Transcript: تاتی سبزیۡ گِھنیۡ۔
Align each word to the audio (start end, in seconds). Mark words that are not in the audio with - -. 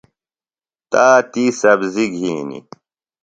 تاتی 0.91 1.45
سبزیۡ 1.61 2.09
گِھنیۡ۔ 2.13 2.63